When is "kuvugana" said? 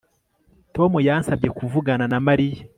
1.57-2.05